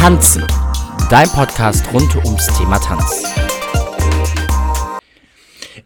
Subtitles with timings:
[0.00, 0.46] Tanzen,
[1.10, 3.22] dein Podcast rund ums Thema Tanz.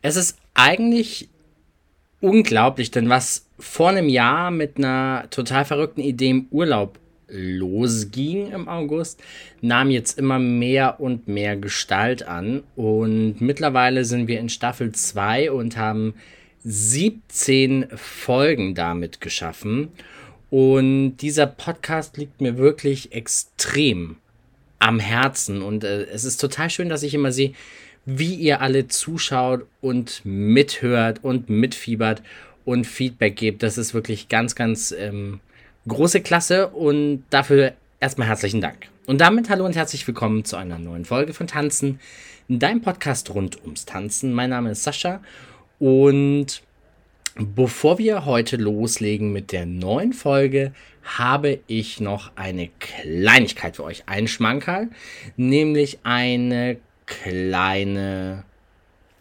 [0.02, 1.28] Es ist eigentlich
[2.20, 8.68] unglaublich, denn was vor einem Jahr mit einer total verrückten Idee im Urlaub losging im
[8.68, 9.20] August,
[9.60, 12.62] nahm jetzt immer mehr und mehr Gestalt an.
[12.76, 16.14] Und mittlerweile sind wir in Staffel 2 und haben
[16.62, 19.88] 17 Folgen damit geschaffen.
[20.50, 24.16] Und dieser Podcast liegt mir wirklich extrem
[24.78, 25.62] am Herzen.
[25.62, 27.54] Und äh, es ist total schön, dass ich immer sehe,
[28.06, 32.22] wie ihr alle zuschaut und mithört und mitfiebert
[32.64, 33.62] und Feedback gebt.
[33.62, 35.40] Das ist wirklich ganz, ganz ähm,
[35.88, 38.88] große Klasse und dafür erstmal herzlichen Dank.
[39.06, 42.00] Und damit hallo und herzlich willkommen zu einer neuen Folge von Tanzen,
[42.48, 44.32] dein Podcast rund ums Tanzen.
[44.32, 45.20] Mein Name ist Sascha
[45.78, 46.62] und
[47.36, 54.04] bevor wir heute loslegen mit der neuen Folge, habe ich noch eine Kleinigkeit für euch,
[54.06, 54.88] einen Schmankerl,
[55.36, 58.44] nämlich eine kleine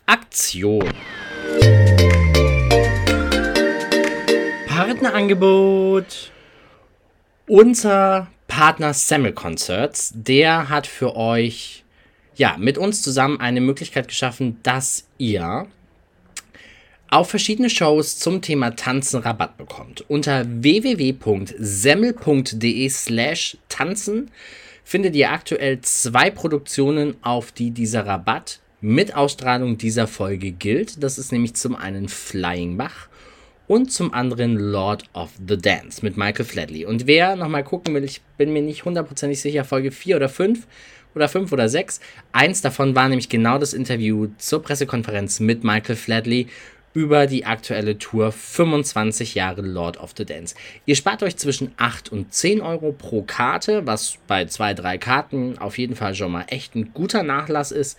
[0.06, 0.90] Aktion.
[4.68, 6.32] Partnerangebot.
[7.48, 11.84] Unser Partner Samuel Concerts, der hat für euch,
[12.36, 15.68] ja, mit uns zusammen eine Möglichkeit geschaffen, dass ihr
[17.14, 20.04] auf verschiedene Shows zum Thema Tanzen Rabatt bekommt.
[20.10, 24.32] Unter www.semmel.de slash tanzen
[24.84, 31.04] findet ihr aktuell zwei Produktionen, auf die dieser Rabatt mit Ausstrahlung dieser Folge gilt.
[31.04, 33.10] Das ist nämlich zum einen Flying Bach
[33.68, 36.86] und zum anderen Lord of the Dance mit Michael Flatley.
[36.86, 40.66] Und wer nochmal gucken will, ich bin mir nicht hundertprozentig sicher, Folge 4 oder 5
[41.14, 42.00] oder 5 oder 6.
[42.32, 46.48] Eins davon war nämlich genau das Interview zur Pressekonferenz mit Michael Flatley
[46.94, 50.56] über die aktuelle Tour 25 Jahre Lord of the Dance.
[50.86, 55.58] Ihr spart euch zwischen 8 und 10 Euro pro Karte, was bei 2, 3 Karten
[55.58, 57.98] auf jeden Fall schon mal echt ein guter Nachlass ist.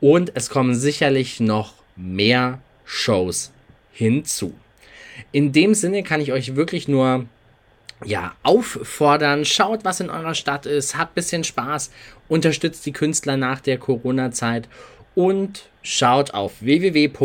[0.00, 3.50] Und es kommen sicherlich noch mehr Shows
[3.92, 4.54] hinzu.
[5.32, 7.26] In dem Sinne kann ich euch wirklich nur
[8.04, 11.90] ja, auffordern, schaut, was in eurer Stadt ist, habt ein bisschen Spaß,
[12.28, 14.68] unterstützt die Künstler nach der Corona-Zeit
[15.18, 17.16] und schaut auf www.semmel.de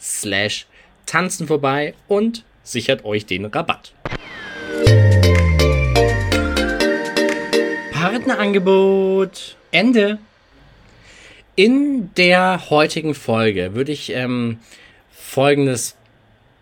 [0.00, 0.66] slash
[1.06, 3.92] tanzen vorbei und sichert euch den Rabatt.
[7.92, 10.18] Partnerangebot Ende.
[11.54, 14.58] In der heutigen Folge würde ich ähm,
[15.12, 15.94] folgendes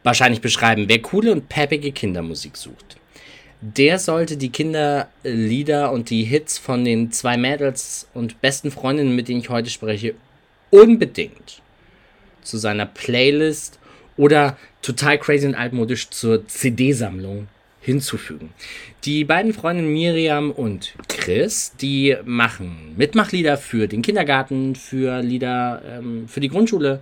[0.03, 0.85] wahrscheinlich beschreiben.
[0.87, 2.99] Wer coole und peppige Kindermusik sucht,
[3.65, 9.29] der sollte die Kinderlieder und die Hits von den zwei Mädels und besten Freundinnen, mit
[9.29, 10.15] denen ich heute spreche,
[10.71, 11.63] unbedingt
[12.43, 13.79] zu seiner Playlist
[14.19, 17.49] oder total crazy und altmodisch zur CD-Sammlung
[17.81, 18.51] hinzufügen.
[19.05, 26.29] Die beiden Freundinnen Miriam und Chris, die machen Mitmachlieder für den Kindergarten, für Lieder ähm,
[26.29, 27.01] für die Grundschule,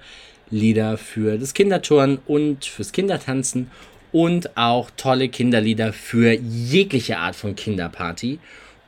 [0.49, 3.71] Lieder für das Kinderturnen und fürs Kindertanzen
[4.12, 8.39] und auch tolle Kinderlieder für jegliche Art von Kinderparty.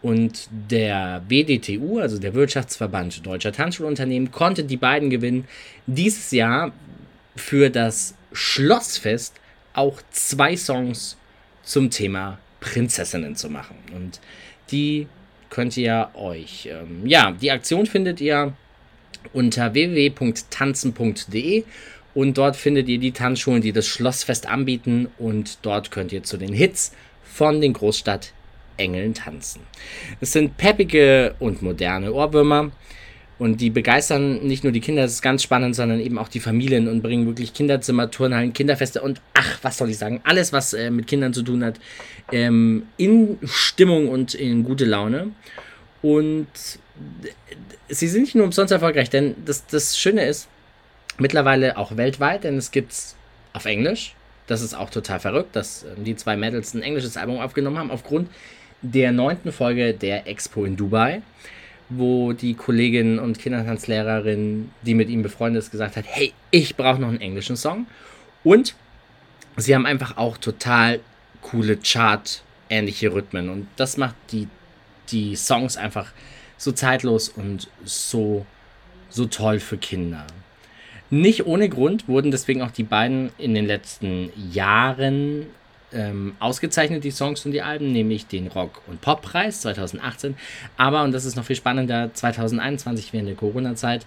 [0.03, 5.49] Und der WDTU, also der Wirtschaftsverband Deutscher Tanzschulunternehmen, konnte die beiden gewinnen,
[5.87, 6.73] dieses Jahr
[7.37, 9.35] für das Schlossfest
[9.73, 11.17] auch zwei Songs
[11.63, 13.77] zum Thema Prinzessinnen zu machen.
[13.95, 14.21] Und
[14.71, 15.09] die
[15.49, 18.53] könnt ihr euch, ähm, ja, die Aktion findet ihr
[19.33, 21.65] unter www.tanzen.de
[22.15, 26.37] und dort findet ihr die Tanzschulen, die das Schlossfest anbieten und dort könnt ihr zu
[26.37, 26.93] den Hits
[27.23, 29.63] von den Großstadtengeln tanzen.
[30.21, 32.71] Es sind peppige und moderne Ohrwürmer
[33.39, 36.39] und die begeistern nicht nur die Kinder, das ist ganz spannend, sondern eben auch die
[36.39, 40.73] Familien und bringen wirklich Kinderzimmer, Turnhallen, Kinderfeste und ach, was soll ich sagen, alles, was
[40.73, 41.81] äh, mit Kindern zu tun hat,
[42.31, 45.33] ähm, in Stimmung und in gute Laune.
[46.01, 46.47] Und
[47.89, 50.49] sie sind nicht nur umsonst erfolgreich, denn das, das Schöne ist,
[51.19, 53.17] mittlerweile auch weltweit, denn es gibt es
[53.53, 54.15] auf Englisch.
[54.47, 57.91] Das ist auch total verrückt, dass ähm, die zwei Mädels ein englisches Album aufgenommen haben,
[57.91, 58.29] aufgrund
[58.83, 61.23] der neunten Folge der Expo in Dubai,
[61.89, 67.01] wo die Kollegin und Kindertanzlehrerin, die mit ihm befreundet ist, gesagt hat, hey, ich brauche
[67.01, 67.87] noch einen englischen Song.
[68.43, 68.75] Und
[69.57, 71.01] sie haben einfach auch total
[71.41, 73.49] coole Chart-ähnliche Rhythmen.
[73.49, 74.49] Und das macht die,
[75.11, 76.13] die Songs einfach
[76.59, 78.45] so zeitlos und so,
[79.09, 80.27] so toll für Kinder.
[81.11, 85.47] Nicht ohne Grund wurden deswegen auch die beiden in den letzten Jahren
[85.93, 90.37] ähm, ausgezeichnet, die Songs und die Alben, nämlich den Rock- und Poppreis 2018.
[90.77, 94.07] Aber, und das ist noch viel spannender, 2021 während der Corona-Zeit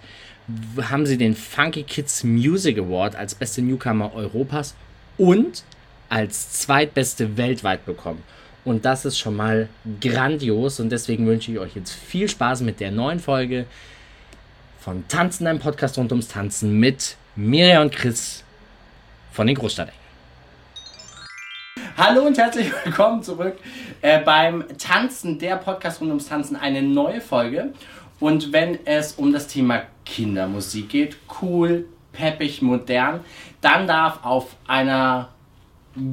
[0.80, 4.74] haben sie den Funky Kids Music Award als beste Newcomer Europas
[5.18, 5.62] und
[6.08, 8.22] als zweitbeste weltweit bekommen.
[8.64, 9.68] Und das ist schon mal
[10.00, 10.80] grandios.
[10.80, 13.66] Und deswegen wünsche ich euch jetzt viel Spaß mit der neuen Folge
[14.88, 18.42] von Tanzen, einem Podcast rund ums Tanzen mit Mirja und Chris
[19.32, 20.00] von den Großstadtengen.
[21.94, 23.58] Hallo und herzlich willkommen zurück
[24.00, 27.74] äh, beim Tanzen, der Podcast rund ums Tanzen, eine neue Folge.
[28.18, 33.20] Und wenn es um das Thema Kindermusik geht, cool, peppig, modern,
[33.60, 35.28] dann darf auf einer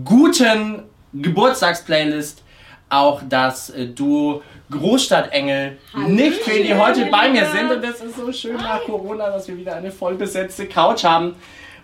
[0.03, 0.83] guten
[1.13, 2.43] Geburtstagsplaylist
[2.89, 4.41] auch das äh, Duo
[4.71, 6.07] Großstadtengel Hallo.
[6.07, 7.71] nicht fehlen, die heute bei mir sind.
[7.71, 11.35] Und das ist so schön nach Corona, dass wir wieder eine vollbesetzte Couch haben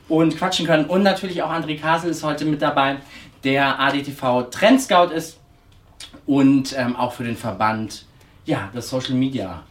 [0.10, 0.86] und quatschen können.
[0.86, 2.98] Und natürlich auch André Kasel ist heute mit dabei,
[3.44, 5.40] der ADTV Trend Scout ist
[6.26, 8.06] und ähm, auch für den Verband
[8.46, 9.64] ja, das Social Media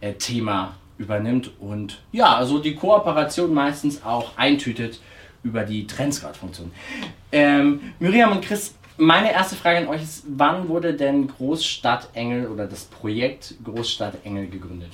[0.00, 4.98] äh, Thema übernimmt und ja, also die Kooperation meistens auch eintütet
[5.42, 6.72] über die Trendscout-Funktion.
[7.30, 12.66] Ähm, Miriam und Chris, meine erste Frage an euch ist, wann wurde denn Großstadtengel oder
[12.66, 14.92] das Projekt Großstadtengel gegründet?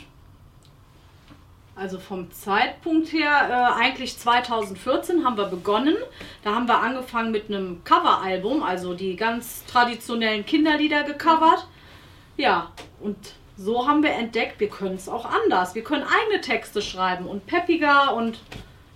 [1.74, 5.96] Also vom Zeitpunkt her, äh, eigentlich 2014 haben wir begonnen.
[6.44, 11.66] Da haben wir angefangen mit einem Coveralbum, also die ganz traditionellen Kinderlieder gecovert.
[12.36, 13.16] Ja, und
[13.56, 15.74] so haben wir entdeckt, wir können es auch anders.
[15.74, 18.38] Wir können eigene Texte schreiben und peppiger und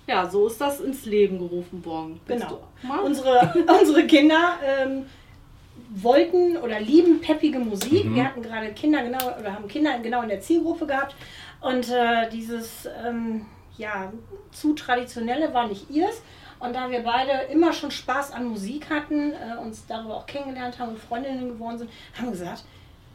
[0.06, 2.20] ja, so ist das ins Leben gerufen worden.
[2.26, 2.60] Genau.
[3.04, 5.06] Unsere, unsere Kinder ähm,
[5.90, 8.04] wollten oder lieben peppige Musik.
[8.04, 8.14] Mhm.
[8.14, 11.14] Wir hatten gerade Kinder genau oder haben Kinder genau in der Zielgruppe gehabt.
[11.60, 13.46] Und äh, dieses ähm,
[13.78, 14.12] ja,
[14.52, 16.22] zu traditionelle war nicht ihrs.
[16.58, 20.78] Und da wir beide immer schon Spaß an Musik hatten, äh, uns darüber auch kennengelernt
[20.78, 22.64] haben und Freundinnen geworden sind, haben wir gesagt,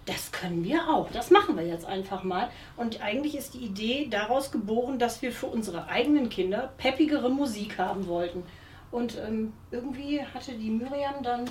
[0.06, 1.10] das können wir auch.
[1.12, 2.50] Das machen wir jetzt einfach mal.
[2.76, 7.78] Und eigentlich ist die Idee daraus geboren, dass wir für unsere eigenen Kinder peppigere Musik
[7.78, 8.44] haben wollten.
[8.92, 11.46] Und ähm, irgendwie hatte die Miriam dann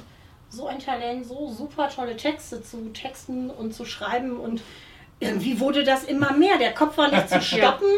[0.49, 4.39] so ein Talent, so super tolle Texte zu texten und zu schreiben.
[4.39, 4.63] Und
[5.21, 6.59] irgendwie wurde das immer mehr.
[6.59, 7.89] Der Kopf war nicht zu stoppen.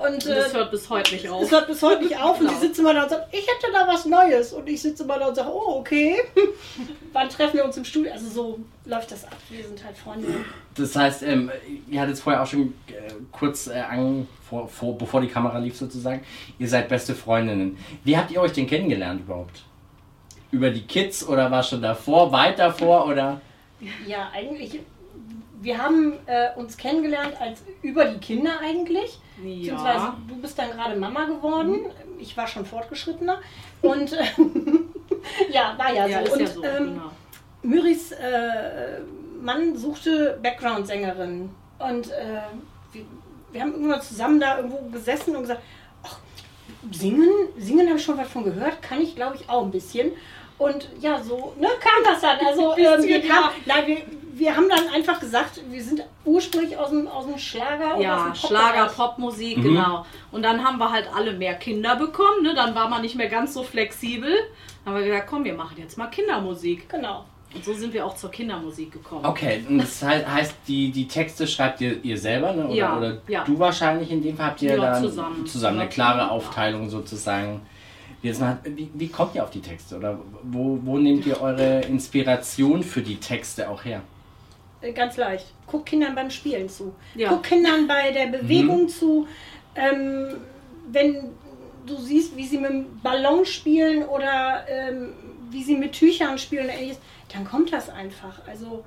[0.00, 1.42] Und, äh, das hört bis heute nicht auf.
[1.42, 2.40] Das hört bis heute nicht auf.
[2.40, 2.58] Und genau.
[2.58, 4.52] die sitzen immer da und sagen, ich hätte da was Neues.
[4.52, 6.16] Und ich sitze immer da und sage, oh, okay.
[7.12, 8.12] Wann treffen wir uns im Studio?
[8.12, 9.36] Also so läuft das ab.
[9.50, 10.28] Wir sind halt Freunde.
[10.74, 11.50] Das heißt, ähm,
[11.88, 15.58] ihr hattet es vorher auch schon äh, kurz äh, an, vor, vor, bevor die Kamera
[15.58, 16.22] lief sozusagen,
[16.58, 17.76] ihr seid beste Freundinnen.
[18.04, 19.62] Wie habt ihr euch denn kennengelernt überhaupt?
[20.50, 23.40] Über die Kids oder war schon davor, weit davor oder?
[24.06, 24.80] Ja, eigentlich
[25.60, 29.18] wir haben äh, uns kennengelernt als über die Kinder eigentlich.
[29.42, 29.44] Ja.
[29.44, 31.86] Beziehungsweise du bist dann gerade Mama geworden.
[32.18, 33.40] Ich war schon fortgeschrittener.
[33.82, 34.24] Und äh,
[35.52, 36.32] ja, war ja, ja so.
[36.32, 37.10] Und ja so, ähm, genau.
[37.62, 39.00] Myris äh,
[39.40, 41.50] Mann suchte Background-Sängerin.
[41.78, 42.40] Und äh,
[42.92, 43.04] wir,
[43.52, 45.62] wir, haben irgendwann zusammen da irgendwo gesessen und gesagt,
[46.02, 46.18] ach,
[46.90, 47.28] singen,
[47.58, 50.12] singen habe ich schon was von gehört, kann ich glaube ich auch ein bisschen.
[50.60, 52.38] Und ja, so ne, kam das dann.
[52.46, 53.96] Also ähm, wir, kam, nein, wir,
[54.34, 58.86] wir haben dann einfach gesagt, wir sind ursprünglich aus dem, aus dem Schlager Ja, Schlager,
[58.86, 59.62] Popmusik, mhm.
[59.62, 60.04] genau.
[60.30, 62.42] Und dann haben wir halt alle mehr Kinder bekommen.
[62.42, 62.54] Ne?
[62.54, 64.34] Dann war man nicht mehr ganz so flexibel.
[64.84, 66.90] Dann haben wir gesagt, komm, wir machen jetzt mal Kindermusik.
[66.90, 67.24] Genau.
[67.54, 69.24] Und so sind wir auch zur Kindermusik gekommen.
[69.24, 72.66] Okay, und das heißt, die, die Texte schreibt ihr, ihr selber, ne?
[72.66, 73.44] oder, ja, oder ja.
[73.44, 77.62] du wahrscheinlich in dem Fall habt ihr ja, dann zusammen, zusammen eine klare Aufteilung sozusagen
[78.22, 83.00] wie, wie kommt ihr auf die Texte oder wo, wo nehmt ihr eure Inspiration für
[83.00, 84.02] die Texte auch her?
[84.80, 85.46] Äh, ganz leicht.
[85.66, 86.94] Guck Kindern beim Spielen zu.
[87.14, 87.28] Ja.
[87.28, 88.88] Guck Kindern bei der Bewegung mhm.
[88.88, 89.26] zu.
[89.74, 90.36] Ähm,
[90.90, 91.30] wenn
[91.86, 95.12] du siehst, wie sie mit dem Ballon spielen oder ähm,
[95.50, 96.70] wie sie mit Tüchern spielen,
[97.32, 98.46] dann kommt das einfach.
[98.46, 98.84] Also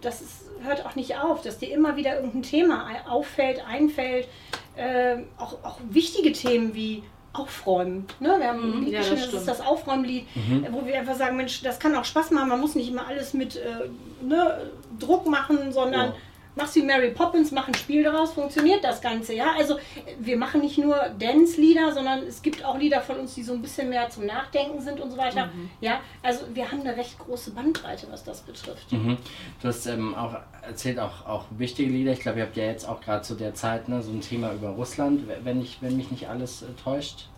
[0.00, 4.28] das ist, hört auch nicht auf, dass dir immer wieder irgendein Thema auffällt, einfällt.
[4.76, 7.02] Äh, auch, auch wichtige Themen wie
[7.38, 8.06] Aufräumen.
[8.20, 8.36] Ne?
[8.38, 8.84] Wir haben ein mhm.
[8.84, 10.66] Lied ja, das, das ist das Aufräumlied, mhm.
[10.70, 13.34] wo wir einfach sagen, Mensch, das kann auch Spaß machen, man muss nicht immer alles
[13.34, 13.88] mit äh,
[14.24, 16.14] ne, Druck machen, sondern ja.
[16.56, 19.52] Machst wie Mary Poppins, mach ein Spiel daraus, funktioniert das Ganze, ja.
[19.56, 19.78] Also
[20.18, 23.62] wir machen nicht nur Dance-Lieder, sondern es gibt auch Lieder von uns, die so ein
[23.62, 25.46] bisschen mehr zum Nachdenken sind und so weiter.
[25.46, 25.70] Mhm.
[25.80, 28.90] Ja, also wir haben eine recht große Bandbreite, was das betrifft.
[28.90, 29.18] Mhm.
[29.60, 32.12] Du hast ähm, auch erzählt auch, auch wichtige Lieder.
[32.12, 34.52] Ich glaube, ihr habt ja jetzt auch gerade zu der Zeit ne, so ein Thema
[34.52, 37.28] über Russland, wenn, ich, wenn mich nicht alles äh, täuscht.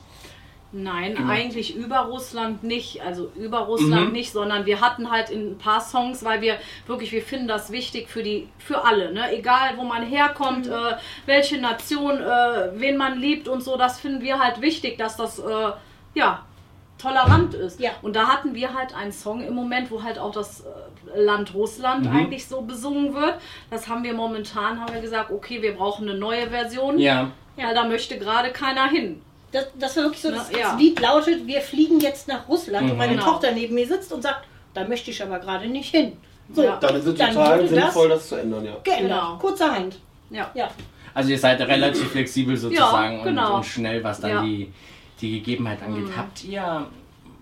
[0.70, 1.32] Nein, genau.
[1.32, 3.00] eigentlich über Russland nicht.
[3.02, 4.12] Also über Russland mhm.
[4.12, 7.72] nicht, sondern wir hatten halt in ein paar Songs, weil wir wirklich, wir finden das
[7.72, 9.32] wichtig für die, für alle, ne?
[9.32, 10.72] Egal wo man herkommt, mhm.
[10.72, 15.16] äh, welche Nation, äh, wen man liebt und so, das finden wir halt wichtig, dass
[15.16, 15.72] das äh,
[16.14, 16.44] ja
[16.98, 17.80] tolerant ist.
[17.80, 17.92] Ja.
[18.02, 20.64] Und da hatten wir halt einen Song im Moment, wo halt auch das
[21.14, 22.16] äh, Land Russland mhm.
[22.16, 23.36] eigentlich so besungen wird.
[23.70, 26.98] Das haben wir momentan, haben wir gesagt, okay, wir brauchen eine neue Version.
[26.98, 27.30] Ja.
[27.56, 29.22] Ja, da möchte gerade keiner hin.
[29.50, 30.70] Das, das war wirklich so, das, Na, ja.
[30.70, 32.92] das Lied lautet, wir fliegen jetzt nach Russland mhm.
[32.92, 33.24] und meine genau.
[33.24, 36.12] Tochter neben mir sitzt und sagt, da möchte ich aber gerade nicht hin.
[36.52, 36.76] So, ja.
[36.76, 38.76] dann ist es total sinnvoll, das, das, zu ändern, ja.
[38.82, 39.38] Geändert, genau.
[39.38, 39.98] kurzerhand.
[40.30, 40.50] Ja.
[40.54, 40.70] ja.
[41.14, 43.50] Also ihr seid relativ flexibel sozusagen ja, genau.
[43.50, 44.72] und, und, schnell, was dann die,
[45.20, 46.06] die Gegebenheit angeht.
[46.06, 46.16] Mhm.
[46.16, 46.86] Habt ihr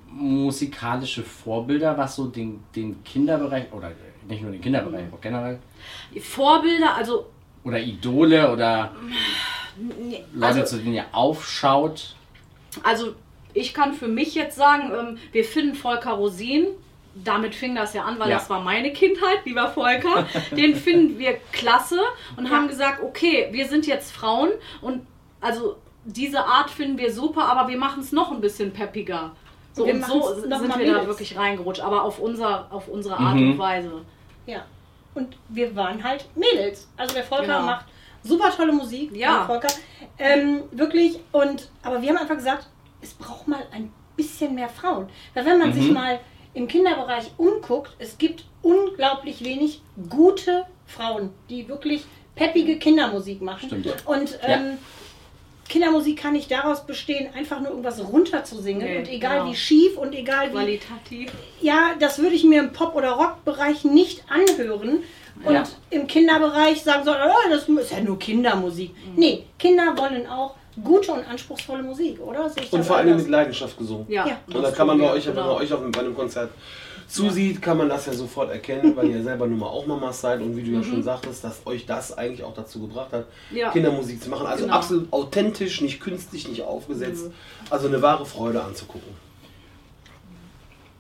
[0.09, 3.93] musikalische Vorbilder, was so den, den Kinderbereich, oder
[4.29, 5.15] nicht nur den Kinderbereich, mhm.
[5.15, 5.59] auch generell?
[6.21, 7.27] Vorbilder, also...
[7.65, 8.93] Oder Idole oder
[9.79, 12.15] nee, Leute, also, zu denen ihr aufschaut?
[12.83, 13.15] Also
[13.55, 16.69] ich kann für mich jetzt sagen, ähm, wir finden Volker Rosin
[17.25, 18.37] damit fing das ja an, weil ja.
[18.37, 20.27] das war meine Kindheit, lieber Volker.
[20.57, 22.01] Den finden wir klasse
[22.37, 25.07] und haben gesagt, okay, wir sind jetzt Frauen und
[25.41, 29.33] also diese Art finden wir super, aber wir machen es noch ein bisschen peppiger.
[29.73, 31.01] So wir und so sind wir Mädels.
[31.01, 33.53] da wirklich reingerutscht, aber auf, unser, auf unsere Art mhm.
[33.53, 33.93] und Weise.
[34.47, 34.65] Ja.
[35.15, 36.89] Und wir waren halt Mädels.
[36.97, 37.63] Also der Volker genau.
[37.63, 37.87] macht
[38.27, 39.15] super tolle Musik.
[39.15, 39.47] Ja.
[39.47, 39.69] Volker.
[40.19, 41.21] Ähm, wirklich.
[41.33, 42.69] Und aber wir haben einfach gesagt,
[43.01, 45.09] es braucht mal ein bisschen mehr Frauen.
[45.35, 45.75] Weil wenn man mhm.
[45.75, 46.21] sich mal
[46.55, 52.05] im Kinderbereich umguckt, es gibt unglaublich wenig gute Frauen, die wirklich
[52.35, 53.69] peppige Kindermusik machen.
[53.69, 53.93] Stimmt, ja.
[54.07, 54.79] Und ähm, ja.
[55.69, 59.51] Kindermusik kann nicht daraus bestehen, einfach nur irgendwas runterzusingen nee, und egal genau.
[59.51, 60.53] wie schief und egal wie.
[60.53, 61.33] Qualitativ.
[61.61, 65.03] Ja, das würde ich mir im Pop- oder Rockbereich nicht anhören.
[65.45, 65.65] Und ja.
[65.91, 68.91] im Kinderbereich sagen so, oh, das ist ja nur Kindermusik.
[68.91, 69.13] Mhm.
[69.17, 72.51] Nee, Kinder wollen auch gute und anspruchsvolle Musik, oder?
[72.71, 74.07] und vor allem mit Leidenschaft gesungen.
[74.09, 74.27] Ja.
[74.27, 74.39] ja.
[74.53, 75.47] Und da kann man bei euch, genau.
[75.47, 76.51] man euch auf, bei einem Konzert
[77.09, 80.41] zusieht, kann man das ja sofort erkennen, weil ihr selber nun mal auch Mamas seid
[80.41, 80.85] und wie du ja mhm.
[80.85, 83.71] schon sagtest, dass euch das eigentlich auch dazu gebracht hat, ja.
[83.71, 84.47] Kindermusik zu machen.
[84.47, 84.77] Also genau.
[84.77, 87.27] absolut authentisch, nicht künstlich, nicht aufgesetzt.
[87.27, 87.33] Mhm.
[87.71, 89.27] Also eine wahre Freude anzugucken.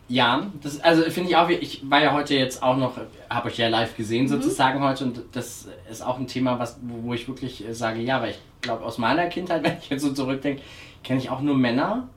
[0.08, 2.96] Ja, das also finde ich auch, ich war ja heute jetzt auch noch,
[3.28, 4.28] habe euch ja live gesehen mhm.
[4.28, 8.30] sozusagen heute und das ist auch ein Thema, was, wo ich wirklich sage, ja, weil
[8.30, 10.62] ich glaube aus meiner Kindheit, wenn ich jetzt so zurückdenke,
[11.02, 12.08] kenne ich auch nur Männer,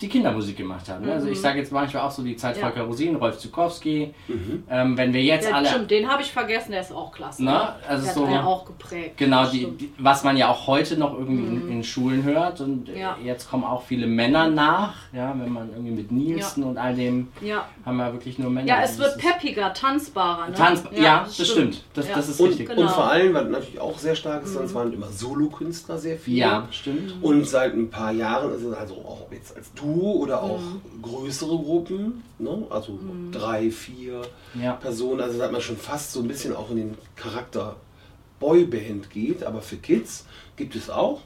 [0.00, 1.04] die Kindermusik gemacht haben.
[1.04, 1.12] Mhm.
[1.12, 1.42] Also ich mhm.
[1.42, 2.62] sage jetzt manchmal auch so die Zeit ja.
[2.62, 4.14] Volker Rosin, Rolf Zukowski.
[4.28, 4.64] Mhm.
[4.70, 5.68] Ähm, wenn wir jetzt ja, alle.
[5.68, 7.44] Stimmt, den habe ich vergessen, der ist auch klasse.
[7.44, 7.74] Ne?
[7.88, 9.16] also der so, hat auch geprägt.
[9.16, 11.68] Genau, die, die, was man ja auch heute noch irgendwie mhm.
[11.68, 12.60] in, in, Schulen hört.
[12.60, 13.16] Und ja.
[13.22, 14.94] jetzt kommen auch viele Männer nach.
[15.12, 17.28] Ja, wenn man irgendwie mit Nielsen und all dem
[17.84, 18.68] haben wir wirklich nur Männer.
[18.68, 20.48] Ja, es wird peppiger, tanzbarer.
[20.48, 20.54] Ne?
[20.54, 21.48] Tanz ja, das stimmt.
[21.48, 21.84] stimmt.
[21.94, 22.68] Das, das ist und, richtig.
[22.68, 22.82] Genau.
[22.82, 24.74] Und vor allem, was natürlich auch sehr stark ist, mhm.
[24.74, 26.38] waren immer Solokünstler sehr viele.
[26.38, 27.14] Ja, stimmt.
[27.22, 30.60] Und seit ein paar Jahren ist es also auch jetzt als Duo oder auch
[31.02, 32.66] größere Gruppen, ne?
[32.70, 33.32] also mhm.
[33.32, 34.22] drei, vier
[34.60, 34.72] ja.
[34.74, 35.20] Personen.
[35.20, 37.76] Also sagt man schon fast so ein bisschen auch in den Charakter
[38.40, 40.26] Boyband geht, aber für Kids
[40.56, 41.20] gibt es auch.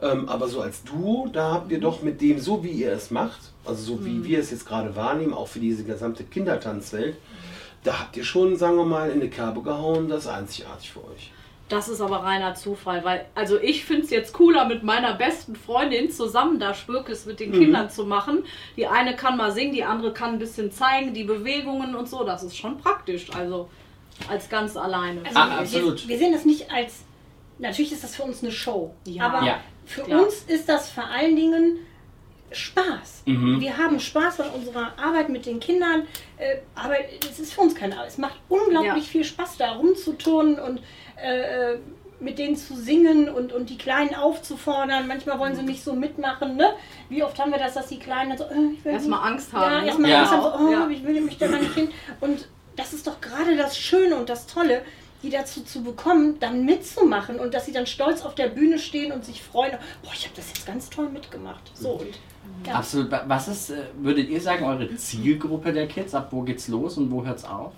[0.00, 3.10] Ähm, aber so als Duo, da habt ihr doch mit dem, so wie ihr es
[3.10, 4.24] macht, also so wie mhm.
[4.24, 7.16] wir es jetzt gerade wahrnehmen, auch für diese gesamte Kindertanzwelt,
[7.82, 11.00] da habt ihr schon, sagen wir mal, in eine Kerbe gehauen, das ist einzigartig für
[11.00, 11.32] euch.
[11.68, 15.54] Das ist aber reiner Zufall, weil, also ich finde es jetzt cooler, mit meiner besten
[15.54, 17.60] Freundin zusammen da Spürkes mit den mhm.
[17.60, 18.44] Kindern zu machen.
[18.76, 22.24] Die eine kann mal singen, die andere kann ein bisschen zeigen, die Bewegungen und so.
[22.24, 23.68] Das ist schon praktisch, also
[24.28, 25.20] als ganz alleine.
[25.24, 26.02] Also ah, absolut.
[26.02, 27.04] Wir, wir, sehen das nicht als,
[27.58, 29.26] natürlich ist das für uns eine Show, ja.
[29.26, 29.60] aber ja.
[29.84, 30.22] für Klar.
[30.22, 31.78] uns ist das vor allen Dingen
[32.50, 33.24] Spaß.
[33.26, 33.60] Mhm.
[33.60, 36.06] Wir haben Spaß an unserer Arbeit mit den Kindern,
[36.38, 36.94] äh, aber
[37.28, 38.08] es ist für uns keine Arbeit.
[38.08, 39.10] Es macht unglaublich ja.
[39.10, 40.80] viel Spaß, da rumzuturnen und
[41.22, 41.78] äh, äh,
[42.20, 45.06] mit denen zu singen und, und die Kleinen aufzufordern.
[45.06, 46.56] Manchmal wollen sie nicht so mitmachen.
[46.56, 46.72] Ne?
[47.08, 49.72] Wie oft haben wir das, dass die Kleinen so, äh, erstmal Angst haben.
[49.72, 50.18] Ja, erstmal ja.
[50.20, 50.88] Angst haben, so, oh, ja.
[50.88, 51.90] ich will mich da gar nicht hin.
[52.20, 54.82] Und das ist doch gerade das Schöne und das Tolle,
[55.22, 59.12] die dazu zu bekommen, dann mitzumachen und dass sie dann stolz auf der Bühne stehen
[59.12, 59.72] und sich freuen.
[60.02, 61.70] Boah, ich habe das jetzt ganz toll mitgemacht.
[61.74, 62.18] So und
[62.66, 62.74] ja.
[62.74, 63.10] Absolut.
[63.26, 66.14] Was ist, würdet ihr sagen, eure Zielgruppe der Kids?
[66.14, 67.72] Ab wo geht's los und wo hört's auf?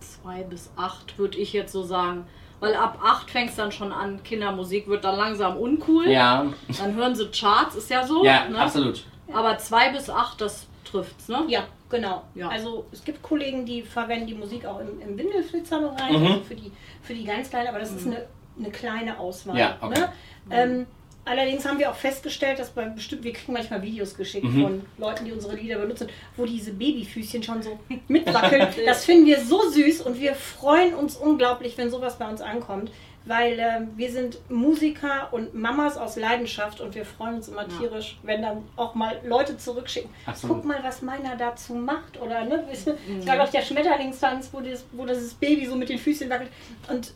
[0.00, 2.26] Zwei bis acht würde ich jetzt so sagen.
[2.66, 6.08] Weil ab 8 fängt es dann schon an, Kindermusik wird dann langsam uncool.
[6.08, 6.46] Ja.
[6.76, 8.24] Dann hören sie Charts, ist ja so.
[8.24, 8.58] Ja, ne?
[8.58, 9.04] absolut.
[9.32, 11.44] Aber 2 bis 8, das trifft's, ne?
[11.46, 12.24] Ja, genau.
[12.34, 12.48] Ja.
[12.48, 16.26] Also es gibt Kollegen, die verwenden die Musik auch im, im Windelflitzerbereich, mhm.
[16.26, 17.98] also für die, für die ganz Kleinen, aber das mhm.
[17.98, 18.26] ist eine,
[18.58, 19.56] eine kleine Auswahl.
[19.56, 20.00] Ja, okay.
[20.00, 20.08] Ne?
[20.46, 20.52] Mhm.
[20.52, 20.86] Ähm,
[21.26, 24.62] Allerdings haben wir auch festgestellt, dass bei bestimmt, wir kriegen manchmal Videos geschickt mhm.
[24.62, 28.68] von Leuten, die unsere Lieder benutzen, wo diese Babyfüßchen schon so mitwackeln.
[28.86, 32.92] das finden wir so süß und wir freuen uns unglaublich, wenn sowas bei uns ankommt,
[33.24, 37.76] weil äh, wir sind Musiker und Mamas aus Leidenschaft und wir freuen uns immer ja.
[37.76, 40.10] tierisch, wenn dann auch mal Leute zurückschicken.
[40.26, 40.58] Absolut.
[40.58, 43.26] Guck mal, was meiner dazu macht oder ne, es mhm.
[43.26, 46.50] war doch der Schmetterlingstanz, wo, das, wo das Baby so mit den Füßchen wackelt
[46.88, 47.14] und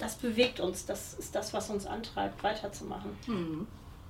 [0.00, 0.86] das bewegt uns.
[0.86, 3.10] Das ist das, was uns antreibt, weiterzumachen.
[3.26, 3.66] Mhm.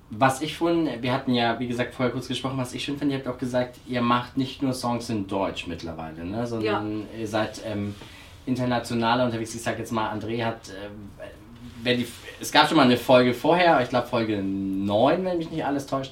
[0.09, 3.15] Was ich von, wir hatten ja, wie gesagt, vorher kurz gesprochen, was ich schön finde,
[3.15, 7.19] ihr habt auch gesagt, ihr macht nicht nur Songs in Deutsch mittlerweile, ne, sondern ja.
[7.19, 7.95] ihr seid ähm,
[8.45, 9.55] internationaler unterwegs.
[9.55, 10.69] Ich sag jetzt mal, André hat,
[11.85, 12.05] äh, die,
[12.41, 15.85] es gab schon mal eine Folge vorher, ich glaube Folge 9, wenn mich nicht alles
[15.85, 16.11] täuscht,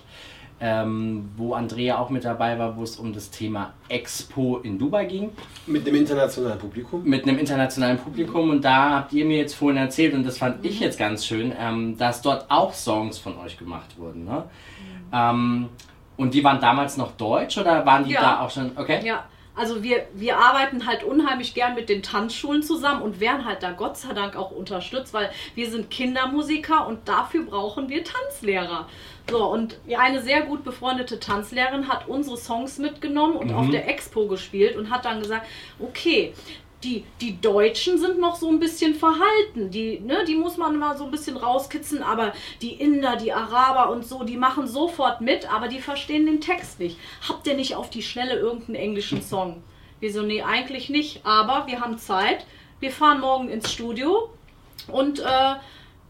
[0.62, 5.06] ähm, wo Andrea auch mit dabei war, wo es um das Thema Expo in Dubai
[5.06, 5.32] ging.
[5.66, 7.04] Mit einem internationalen Publikum?
[7.04, 10.66] Mit einem internationalen Publikum und da habt ihr mir jetzt vorhin erzählt und das fand
[10.66, 14.26] ich jetzt ganz schön, ähm, dass dort auch Songs von euch gemacht wurden.
[14.26, 14.44] Ne?
[14.44, 15.12] Mhm.
[15.14, 15.70] Ähm,
[16.18, 18.22] und die waren damals noch deutsch oder waren die ja.
[18.22, 18.72] da auch schon?
[18.76, 19.00] Okay.
[19.06, 19.24] Ja.
[19.60, 23.72] Also wir, wir arbeiten halt unheimlich gern mit den Tanzschulen zusammen und werden halt da
[23.72, 28.88] Gott sei Dank auch unterstützt, weil wir sind Kindermusiker und dafür brauchen wir Tanzlehrer.
[29.30, 33.56] So, und eine sehr gut befreundete Tanzlehrerin hat unsere Songs mitgenommen und mhm.
[33.58, 35.46] auf der Expo gespielt und hat dann gesagt,
[35.78, 36.34] okay,
[36.84, 39.70] die, die Deutschen sind noch so ein bisschen verhalten.
[39.70, 43.92] Die, ne, die muss man mal so ein bisschen rauskitzeln, aber die Inder, die Araber
[43.92, 46.98] und so, die machen sofort mit, aber die verstehen den Text nicht.
[47.28, 49.62] Habt ihr nicht auf die Schnelle irgendeinen englischen Song?
[50.00, 52.46] Wir so, nee, eigentlich nicht, aber wir haben Zeit.
[52.80, 54.30] Wir fahren morgen ins Studio
[54.88, 55.56] und äh,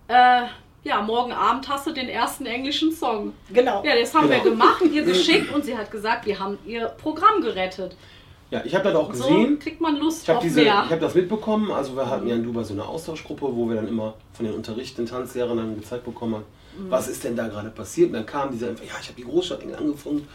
[0.08, 0.46] äh,
[0.84, 3.34] ja, morgen Abend hast du den ersten englischen Song.
[3.52, 3.84] Genau.
[3.84, 4.44] Ja, das haben genau.
[4.44, 7.96] wir gemacht, ihr geschickt und sie hat gesagt, wir haben ihr Programm gerettet.
[8.52, 9.58] Ja, ich habe das auch gesehen.
[9.58, 10.84] So kriegt man Lust ich auf diese, mehr.
[10.86, 11.72] Ich habe das mitbekommen.
[11.72, 14.56] Also wir hatten ja in Dubai so eine Austauschgruppe, wo wir dann immer von den
[14.56, 16.46] unterrichtenden Tanzlehrern dann gezeigt bekommen haben,
[16.78, 16.90] mhm.
[16.90, 18.08] was ist denn da gerade passiert.
[18.08, 20.28] Und dann kam dieser, ja, ich habe die Großstadt angefangen,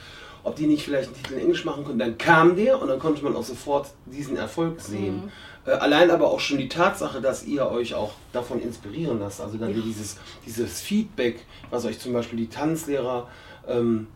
[0.45, 1.99] ob die nicht vielleicht einen Titel in Englisch machen können.
[1.99, 5.25] Dann kam der und dann konnte man auch sofort diesen Erfolg sehen.
[5.25, 5.31] Mhm.
[5.67, 9.41] Äh, allein aber auch schon die Tatsache, dass ihr euch auch davon inspirieren lasst.
[9.41, 9.83] Also dann ja.
[9.85, 13.27] dieses, dieses Feedback, was euch zum Beispiel die Tanzlehrer
[13.67, 14.07] ähm,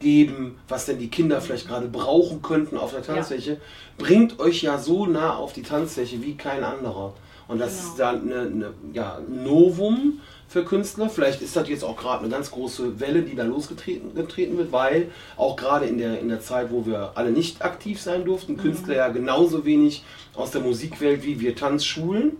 [0.00, 3.58] geben, was denn die Kinder vielleicht gerade brauchen könnten auf der Tanzfläche, ja.
[3.96, 7.14] bringt euch ja so nah auf die Tanzfläche wie kein anderer.
[7.48, 7.88] Und das genau.
[7.88, 11.08] ist dann eine, eine, ja, ein Novum für Künstler.
[11.08, 14.70] Vielleicht ist das jetzt auch gerade eine ganz große Welle, die da losgetreten getreten wird,
[14.70, 18.52] weil auch gerade in der, in der Zeit, wo wir alle nicht aktiv sein durften,
[18.52, 18.58] mhm.
[18.58, 22.32] Künstler ja genauso wenig aus der Musikwelt wie wir Tanzschulen,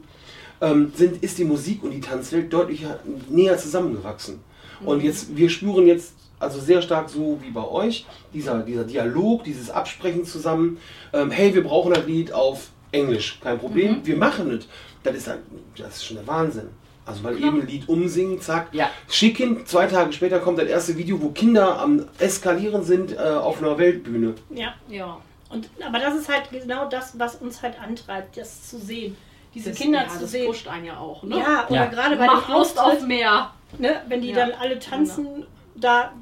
[0.61, 2.85] ähm, sind, ist die Musik und die Tanzwelt deutlich
[3.29, 4.41] näher zusammengewachsen.
[4.81, 4.89] Mhm.
[4.89, 9.45] Und jetzt, wir spüren jetzt also sehr stark so wie bei euch, dieser, dieser Dialog,
[9.45, 10.79] dieses Absprechen zusammen.
[11.13, 14.07] Ähm, hey, wir brauchen ein Lied auf Englisch, kein Problem, mhm.
[14.07, 14.67] wir machen es.
[15.03, 15.39] Das ist, ein,
[15.77, 16.69] das ist schon der Wahnsinn.
[17.07, 18.91] Also weil eben ein Lied umsingen, zack, ja.
[19.09, 19.65] schicken.
[19.65, 23.79] Zwei Tage später kommt das erste Video, wo Kinder am Eskalieren sind äh, auf einer
[23.79, 24.35] Weltbühne.
[24.51, 25.19] Ja, ja.
[25.49, 29.17] Und, aber das ist halt genau das, was uns halt antreibt, das zu sehen.
[29.55, 30.47] Diese das, Kinder ja, zu das sehen.
[30.47, 31.39] pusht einen ja auch, ne?
[31.39, 31.87] Ja, oder ja.
[31.87, 33.53] gerade bei Macht Lust auf mehr.
[33.79, 35.47] Ne, wenn die dann alle tanzen, genau
[35.81, 36.13] da,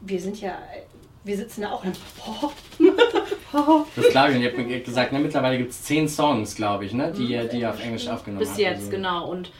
[0.00, 0.58] wir sind ja,
[1.24, 1.92] wir sitzen da auch im
[3.96, 4.36] Das glaube ich.
[4.36, 7.60] Und ihr habt gesagt, ne, mittlerweile gibt es zehn Songs, glaube ich, ne, die, die
[7.60, 8.56] ihr auf Englisch aufgenommen habt.
[8.56, 8.90] Bis jetzt, also.
[8.90, 9.28] genau.
[9.28, 9.50] Und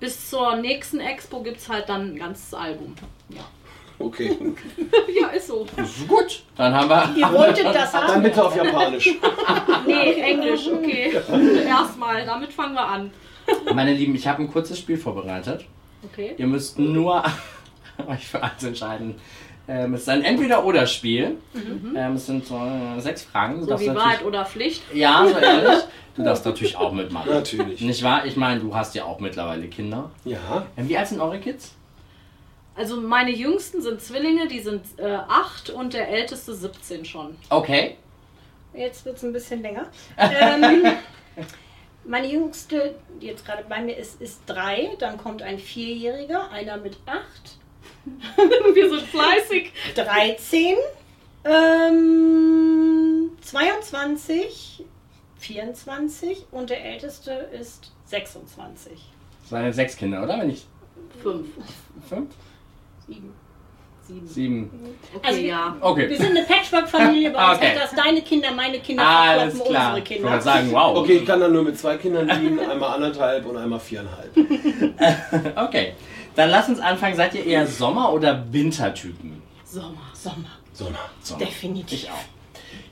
[0.00, 2.94] bis zur nächsten Expo gibt es halt dann ein ganzes Album.
[3.28, 3.44] Ja.
[3.98, 4.36] Okay.
[5.20, 5.66] ja, ist so.
[5.76, 6.44] Ist gut.
[6.56, 7.16] Dann haben wir.
[7.16, 8.06] Ihr wolltet das haben.
[8.06, 9.10] Dann bitte auf Japanisch.
[9.86, 11.20] nee, Englisch, okay.
[11.66, 13.10] Erstmal, damit fangen wir an.
[13.74, 15.64] Meine Lieben, ich habe ein kurzes Spiel vorbereitet.
[16.04, 16.34] Okay.
[16.36, 17.24] Ihr müsst nur
[18.06, 19.16] euch für eins entscheiden.
[19.68, 21.36] Ähm, es ist ein Entweder-Oder-Spiel.
[21.52, 21.94] Mhm.
[21.94, 23.62] Ähm, es sind so äh, sechs Fragen.
[23.62, 24.82] So wie Wahrheit oder Pflicht?
[24.94, 25.84] Ja, so ehrlich.
[26.16, 27.30] Du darfst natürlich auch mitmachen.
[27.30, 27.80] Natürlich.
[27.80, 28.24] Nicht wahr?
[28.24, 30.10] Ich meine, du hast ja auch mittlerweile Kinder.
[30.24, 30.66] Ja.
[30.76, 31.74] Ähm, wie alt sind eure Kids?
[32.74, 37.36] Also meine Jüngsten sind Zwillinge, die sind äh, acht und der älteste 17 schon.
[37.50, 37.96] Okay.
[38.72, 39.86] Jetzt wird es ein bisschen länger.
[40.16, 40.92] ähm,
[42.04, 44.90] meine jüngste, die jetzt gerade bei mir ist, ist drei.
[44.98, 47.57] Dann kommt ein Vierjähriger, einer mit acht.
[48.74, 49.72] Wir sind fleißig.
[49.94, 50.76] 13,
[51.44, 54.84] ähm, 22,
[55.38, 58.92] 24 und der älteste ist 26.
[59.42, 60.38] Das waren sechs Kinder, oder?
[60.40, 60.66] Wenn ich.
[61.22, 61.46] Fünf.
[62.08, 62.30] Fünf?
[63.06, 63.32] Sieben.
[64.06, 64.26] Sieben.
[64.28, 64.70] Sieben.
[65.14, 65.76] Okay, also, ja.
[65.80, 66.08] Okay.
[66.08, 67.58] Wir sind eine Patchwork-Familie bei uns.
[67.58, 67.72] okay.
[67.78, 69.94] Das deine Kinder, meine Kinder, Alles klar.
[69.94, 70.36] unsere Kinder.
[70.36, 70.96] Ich sagen, wow.
[70.96, 74.30] Okay, ich kann dann nur mit zwei Kindern liegen, einmal anderthalb und einmal viereinhalb.
[75.56, 75.94] okay.
[76.34, 77.16] Dann lass uns anfangen.
[77.16, 79.42] Seid ihr eher Sommer- oder Wintertypen?
[79.64, 80.10] Sommer.
[80.14, 80.50] Sommer.
[80.72, 80.98] Sommer.
[81.22, 81.44] Sommer.
[81.44, 82.04] Definitiv.
[82.04, 82.24] Ich auch.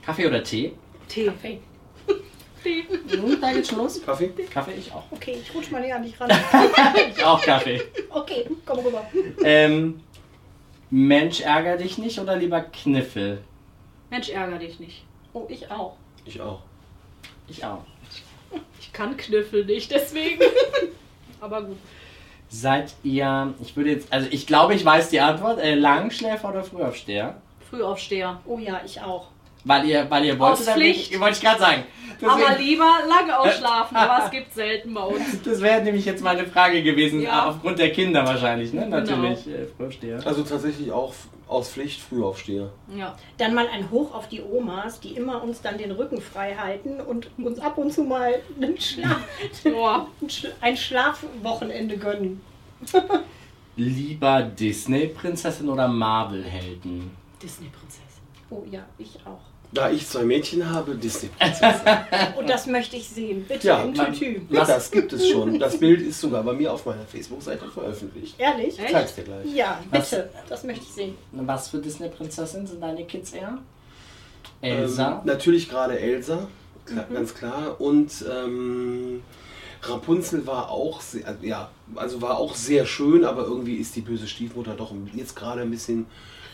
[0.05, 0.73] Kaffee oder Tee?
[1.07, 1.25] Tee.
[1.25, 1.59] Kaffee.
[2.63, 2.85] Tee.
[3.41, 4.01] Da geht's schon los.
[4.05, 4.29] Kaffee?
[4.53, 5.03] Kaffee, ich auch.
[5.11, 6.29] Okay, ich rutsch mal näher an dich ran.
[7.09, 7.81] ich auch Kaffee.
[8.09, 9.05] Okay, komm rüber.
[9.43, 10.01] Ähm,
[10.89, 13.39] Mensch, ärger dich nicht oder lieber Kniffel?
[14.09, 15.03] Mensch, ärger dich nicht.
[15.33, 15.95] Oh, ich auch.
[16.25, 16.61] Ich auch.
[17.47, 17.83] Ich auch.
[18.79, 20.41] Ich kann Kniffel nicht, deswegen.
[21.41, 21.77] Aber gut.
[22.49, 26.63] Seid ihr, ich würde jetzt, also ich glaube, ich weiß die Antwort, äh, Langschläfer oder
[26.63, 27.35] Frühaufsteher?
[27.69, 28.39] Frühaufsteher.
[28.45, 29.27] Oh ja, ich auch.
[29.67, 31.19] Weil ihr, weil ihr wolltet, Aus Pflicht.
[31.19, 31.83] wollte ich gerade sagen.
[32.19, 35.41] Deswegen, aber lieber lange ausschlafen, aber es gibt selten bei uns.
[35.43, 37.47] Das wäre nämlich jetzt meine Frage gewesen, ja.
[37.47, 38.87] aufgrund der Kinder wahrscheinlich, ne?
[38.87, 39.57] Natürlich, genau.
[39.57, 40.19] äh, Frühaufsteher.
[40.25, 41.13] Also tatsächlich auch
[41.47, 42.71] aus Pflicht Frühaufsteher.
[42.95, 43.15] Ja.
[43.37, 46.99] Dann mal ein Hoch auf die Omas, die immer uns dann den Rücken frei halten
[46.99, 49.21] und uns ab und zu mal einen Schlaf,
[50.61, 52.41] ein Schlafwochenende gönnen.
[53.77, 57.11] lieber Disney-Prinzessin oder Marvel-Helden?
[57.41, 58.03] Disney-Prinzessin.
[58.49, 59.41] Oh ja, ich auch.
[59.73, 61.81] Da ich zwei Mädchen habe, Disney-Prinzessin.
[62.37, 63.45] Und das möchte ich sehen.
[63.47, 64.41] Bitte Ja, im man- Tütü.
[64.49, 65.59] Ja, das gibt es schon.
[65.59, 68.35] Das Bild ist sogar bei mir auf meiner Facebook-Seite veröffentlicht.
[68.39, 68.79] Ehrlich?
[68.79, 69.45] Ich zeig's dir gleich.
[69.53, 70.29] Ja, Was- bitte.
[70.47, 71.15] Das möchte ich sehen.
[71.33, 73.57] Was für Disney-Prinzessin sind deine Kids eher?
[74.61, 75.19] Elsa?
[75.19, 76.47] Ähm, natürlich gerade Elsa,
[76.85, 77.13] klar, Mhm.
[77.13, 77.75] ganz klar.
[77.79, 79.21] Und ähm,
[79.83, 84.01] Rapunzel war auch sehr, also, ja, also war auch sehr schön, aber irgendwie ist die
[84.01, 86.07] böse Stiefmutter doch jetzt gerade ein bisschen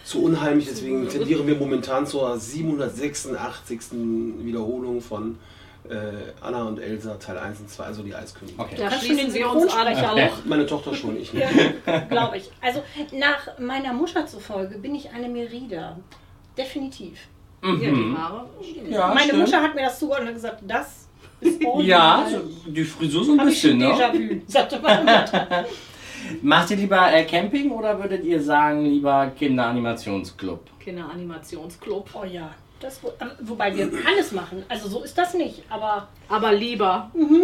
[0.04, 0.68] zu unheimlich.
[0.68, 3.80] Deswegen tendieren wir momentan zur 786.
[4.40, 5.38] Wiederholung von
[5.90, 5.96] äh,
[6.42, 8.60] Anna und Elsa Teil 1 und 2, also die Eiskönigin.
[8.60, 8.76] okay.
[8.78, 9.88] Da schließen den wir uns an.
[9.96, 10.46] Auch.
[10.46, 11.46] Meine Tochter schon, ich nicht.
[11.86, 12.50] Ja, glaube ich.
[12.62, 15.98] Also nach meiner Mutter zufolge bin ich eine Merida.
[16.58, 17.20] Definitiv.
[17.62, 18.46] Ja, die Haare.
[18.90, 19.40] Ja, Meine stimmt.
[19.40, 21.08] Mutter hat mir das zugeordnet und gesagt, das
[21.40, 21.62] ist.
[21.80, 22.28] Ja,
[22.68, 23.88] die Frisur so ein bisschen, ne?
[23.88, 25.66] Déjà-vu, sagte meine Mutter.
[26.42, 30.60] Macht ihr lieber äh, Camping oder würdet ihr sagen, lieber Kinderanimationsclub?
[30.80, 32.10] Kinderanimationsclub.
[32.14, 32.50] Oh ja.
[32.80, 34.64] Das, wo- aber wobei wir alles machen.
[34.68, 35.64] Also so ist das nicht.
[35.70, 37.10] Aber Aber lieber.
[37.14, 37.44] Mhm.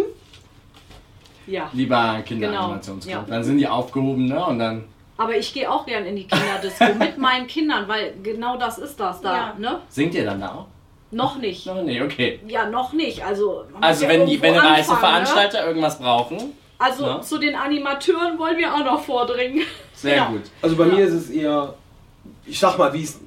[1.46, 1.70] Ja.
[1.72, 3.14] Lieber Kinderanimationsclub.
[3.14, 3.34] Genau, ja.
[3.34, 4.44] Dann sind die aufgehoben, ne?
[4.44, 4.84] Und dann.
[5.16, 8.98] Aber ich gehe auch gern in die Kinderdisco mit meinen Kindern, weil genau das ist
[9.00, 9.54] das da, Ja.
[9.58, 9.80] ne?
[9.88, 10.66] Singt ihr dann da auch?
[11.12, 11.66] Noch nicht.
[11.66, 12.38] No, nee, okay.
[12.46, 13.24] Ja, noch nicht.
[13.24, 15.06] Also, Also ja wenn die, irgendwo wenn anfangen, ne?
[15.06, 17.20] Veranstalter irgendwas brauchen, Also Ne?
[17.20, 19.62] zu den Animateuren wollen wir auch noch vordringen.
[19.94, 20.28] sehr Ja.
[20.30, 20.42] gut.
[20.62, 21.74] Also bei mir ist es eher,
[22.46, 23.18] ich sag mal, wie es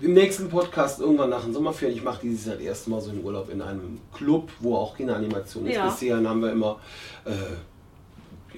[0.00, 3.10] im nächsten Podcast irgendwann nach den Sommerferien, ich mache dieses Jahr das erste Mal so
[3.10, 5.76] einen Urlaub in einem Club, wo auch Kinderanimation ist.
[5.76, 5.84] Ja.
[5.86, 6.78] Bisher haben wir immer,
[7.24, 7.30] äh,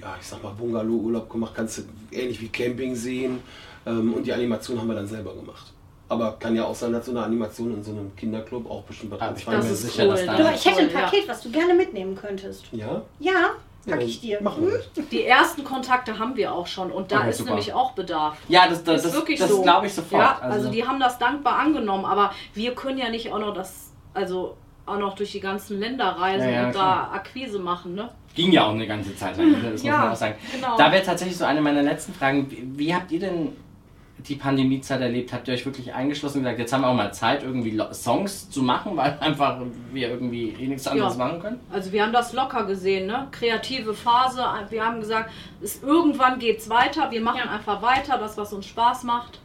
[0.01, 1.81] ja, ich sag mal, Bungalow-Urlaub gemacht, kannst du
[2.11, 3.41] ähnlich wie Camping sehen.
[3.85, 5.71] Ähm, und die Animation haben wir dann selber gemacht.
[6.09, 9.11] Aber kann ja auch sein, dass so eine Animation in so einem Kinderclub auch bestimmt
[9.11, 10.37] was Ah, ganz ich bin mir ist sicher, cool, dass da.
[10.37, 11.05] du, ich hätte ein Toll, ja.
[11.05, 12.65] Paket, was du gerne mitnehmen könntest.
[12.71, 13.01] Ja?
[13.19, 13.51] Ja,
[13.85, 14.41] pack ich dir.
[14.41, 15.05] Machen Hm?
[15.11, 17.49] Die ersten Kontakte haben wir auch schon und da Okay, ist super.
[17.51, 18.37] nämlich auch Bedarf.
[18.47, 19.61] Ja, das, das, ist das, wirklich das so.
[19.61, 20.21] glaube ich sofort.
[20.21, 23.91] Ja, also, die haben das dankbar angenommen, aber wir können ja nicht auch noch das,
[24.13, 27.09] also auch noch durch die ganzen Länder reisen Ja, ja, und klar.
[27.11, 28.09] da Akquise machen, ne?
[28.35, 30.35] Ging ja auch eine ganze Zeit lang, das muss Ja, man auch sagen.
[30.53, 30.77] genau.
[30.77, 32.51] Da wäre tatsächlich so eine meiner letzten Fragen.
[32.51, 33.55] Wie, wie habt ihr denn
[34.17, 35.33] die Pandemiezeit erlebt?
[35.33, 38.49] Habt ihr euch wirklich eingeschlossen und gesagt, jetzt haben wir auch mal Zeit, irgendwie Songs
[38.49, 39.59] zu machen, weil einfach
[39.91, 41.25] wir irgendwie eh nichts anderes Ja.
[41.25, 41.59] machen können?
[41.71, 43.27] Also wir haben das locker gesehen, ne?
[43.31, 44.43] Kreative Phase.
[44.69, 47.11] Wir haben gesagt, es, irgendwann geht's weiter.
[47.11, 47.51] Wir machen Ja.
[47.51, 49.39] einfach weiter, das was uns Spaß macht.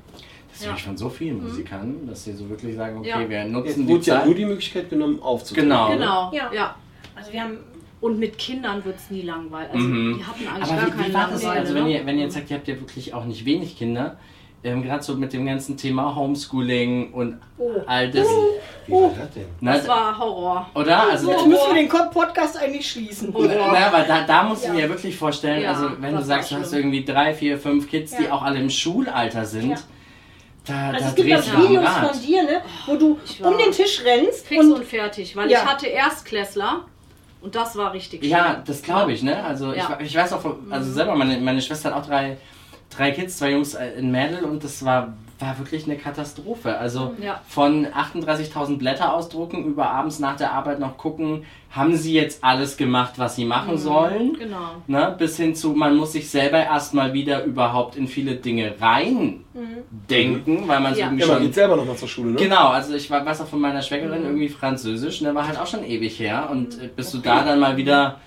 [0.53, 0.71] Das Ja.
[0.73, 0.77] Mhm.
[0.77, 3.29] ich von so vielen Musikern, dass sie so wirklich sagen, okay, Ja.
[3.29, 4.27] wir Jetzt nutzen die wurde ja Zeit.
[4.27, 5.69] nur die Möglichkeit genommen, aufzutreten.
[5.69, 5.91] Genau.
[5.93, 6.31] Genau.
[6.33, 6.51] Ja.
[6.53, 6.75] Ja.
[7.15, 7.59] Also wir haben
[8.03, 9.75] Und mit Kindern wird's nie langweilig.
[9.75, 10.17] Also Mhm.
[10.17, 11.43] die hatten eigentlich Aber gar wie, keine wie war das?
[11.43, 11.61] Langeweile.
[11.61, 11.93] Also wenn ne?
[11.99, 14.17] ihr, wenn ihr jetzt sagt, ihr habt ja wirklich auch nicht wenig Kinder,
[14.63, 17.71] ähm, gerade so mit dem ganzen Thema Homeschooling und Oh.
[17.87, 18.27] all das.
[18.87, 19.45] Wie war das denn?
[19.61, 20.69] Ne, das war Horror.
[20.75, 21.11] oder?
[21.11, 23.31] Also Jetzt müssen wir den Podcast eigentlich schließen.
[23.35, 23.43] Oh.
[23.47, 24.75] Na, aber da, da musst du Ja.
[24.75, 27.89] dir ja wirklich vorstellen, Ja, also wenn du sagst, du hast irgendwie drei, vier, fünf
[27.89, 28.33] Kids, die Ja.
[28.33, 29.77] auch alle im Schulalter sind, Ja.
[30.67, 32.11] da, Also da es gibt auch du am Videos Rad.
[32.17, 35.37] von dir, ne, wo du um den Tisch rennst Fix und, und fertig.
[35.37, 35.61] Weil Ja.
[35.61, 36.81] ich hatte Erstklässler
[37.41, 38.63] und das war richtig Ja, schlimm.
[38.67, 39.43] das glaube ich, ne?
[39.45, 39.97] Also Ja.
[40.01, 42.37] ich, ich weiß auch, von- also selber, meine, meine Schwester hat auch drei,
[42.91, 46.77] drei Kids, zwei Jungs äh, in Mädel und das war, war wirklich eine Katastrophe.
[46.77, 47.41] Also Ja.
[47.49, 52.77] von 38.000 Blätter ausdrucken, über abends nach der Arbeit noch gucken, haben sie jetzt alles
[52.77, 54.35] gemacht, was sie machen sollen?
[54.39, 54.83] Genau.
[54.89, 59.45] Ne, bis hin zu, man muss sich selber erstmal wieder überhaupt in viele Dinge rein
[60.11, 61.07] denken, weil man es Ja.
[61.07, 61.47] irgendwie Ja, man schon.
[61.47, 62.37] geht selber nochmal zur Schule, ne?
[62.37, 65.67] Genau, also ich war- weiß auch von meiner Schwägerin irgendwie Französisch, ne, war halt auch
[65.67, 68.21] schon ewig her und äh, bis du da dann mal wieder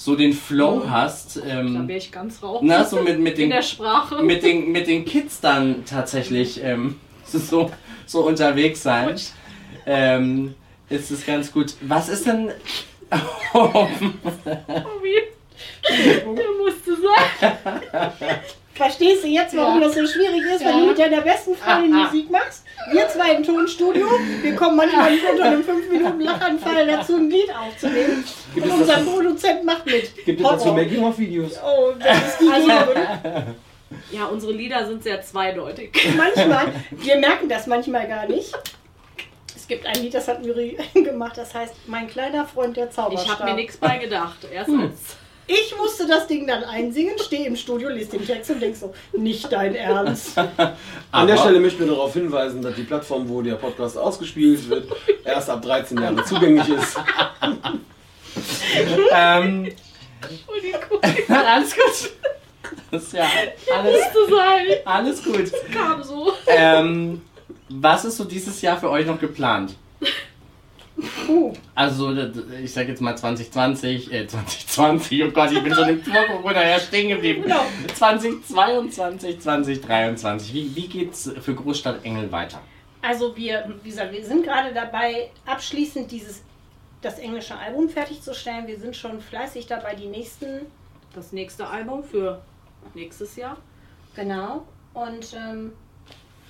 [0.00, 2.60] so den Flow hast, Da ähm, wäre ich ganz raus.
[2.62, 4.22] na, so mit, mit, In den, der Sprache.
[4.22, 7.70] mit, den, mit den Kids dann tatsächlich ähm, so,
[8.06, 9.20] so unterwegs sein,
[9.84, 10.54] ähm,
[10.88, 11.74] ist es ganz gut.
[11.82, 12.50] Was ist denn...
[15.90, 18.40] Der musste sein.
[18.80, 19.86] Verstehst du jetzt, warum Ja.
[19.88, 22.64] das so schwierig ist, wenn du mit deiner besten Freundin Musik machst?
[22.92, 24.06] Wir zwei im Tonstudio,
[24.42, 28.24] wir kommen manchmal nicht unter einem 5 Minuten Lachanfall dazu, ein Lied aufzunehmen.
[28.54, 30.24] Gibt Und unser Produzent macht mit.
[30.24, 30.72] gibt es dazu.
[30.72, 31.58] Making-of-Videos?
[31.62, 33.56] Oh, das ist gegeben.
[34.12, 35.90] Ja, unsere Lieder sind sehr zweideutig.
[36.16, 38.52] manchmal, wir merken das manchmal gar nicht.
[39.56, 43.26] Es gibt ein Lied, das hat Miri gemacht, das heißt Mein kleiner Freund der Zauberstab.
[43.26, 44.38] Ich habe mir nichts bei gedacht.
[44.52, 44.80] Erst Hm.
[44.82, 45.16] als
[45.52, 48.94] Ich musste das Ding dann einsingen, stehe im Studio, lese den Text und denk so,
[49.12, 50.38] nicht dein Ernst.
[51.10, 54.86] An der Stelle möchten wir darauf hinweisen, dass die Plattform, wo der Podcast ausgespielt wird,
[55.24, 56.96] erst ab 13 Jahren zugänglich ist.
[59.12, 59.72] ähm,
[61.28, 62.12] alles gut.
[62.92, 63.26] Das ist ja
[63.76, 64.66] alles, zu sein.
[64.84, 65.52] alles gut.
[65.74, 66.32] Kam so.
[66.46, 67.22] Ähm,
[67.68, 69.74] was ist so dieses Jahr für euch noch geplant?
[71.28, 71.52] Uh.
[71.74, 72.14] Also,
[72.62, 76.78] ich sag jetzt mal 2020, äh, 2020, oh Gott, ich bin schon im Corona ja
[76.78, 77.42] stehen geblieben.
[77.42, 77.62] Genau.
[77.94, 80.54] 2022, 2023.
[80.54, 82.60] Wie, wie geht's für Großstadt Engel weiter?
[83.02, 86.42] Also, wir, wie gesagt, wir sind gerade dabei, abschließend dieses,
[87.00, 88.66] das englische Album fertigzustellen.
[88.66, 90.66] Wir sind schon fleißig dabei, die nächsten.
[91.14, 92.40] Das nächste Album für
[92.94, 93.56] nächstes Jahr.
[94.14, 94.64] Genau.
[94.94, 95.72] Und ähm,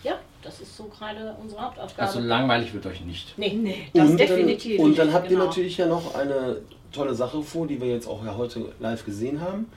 [0.03, 2.09] ja, das ist so gerade unsere Hauptaufgabe.
[2.09, 3.35] Also langweilig wird euch nicht.
[3.37, 5.43] Nee, nee, das und definitiv dann, Und dann habt genau.
[5.43, 6.59] ihr natürlich ja noch eine
[6.93, 9.71] tolle Sache vor, die wir jetzt auch ja heute live gesehen haben.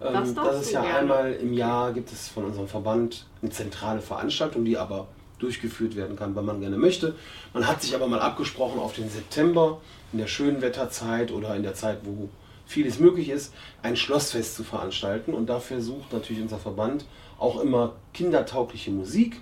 [0.00, 0.98] Das, ähm, das ist ja gerne.
[0.98, 6.16] einmal im Jahr gibt es von unserem Verband eine zentrale Veranstaltung, die aber durchgeführt werden
[6.16, 7.14] kann, wenn man gerne möchte.
[7.52, 9.80] Man hat sich aber mal abgesprochen auf den September
[10.12, 12.28] in der schönen Wetterzeit oder in der Zeit, wo
[12.66, 15.34] vieles möglich ist, ein Schlossfest zu veranstalten.
[15.34, 17.04] Und dafür sucht natürlich unser Verband
[17.38, 19.40] auch immer kindertaugliche Musik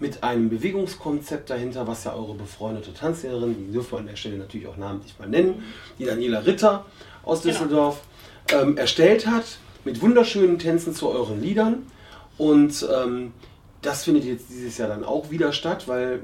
[0.00, 4.38] mit einem Bewegungskonzept dahinter, was ja eure befreundete Tanzlehrerin, die dürfen wir an der Stelle
[4.38, 5.62] natürlich auch namentlich mal nennen,
[5.98, 6.86] die Daniela Ritter
[7.24, 7.52] aus genau.
[7.52, 8.00] Düsseldorf,
[8.46, 8.62] genau.
[8.62, 11.86] ähm, erstellt hat, mit wunderschönen Tänzen zu euren Liedern.
[12.36, 13.32] Und ähm,
[13.82, 16.22] das findet jetzt dieses Jahr dann auch wieder statt, weil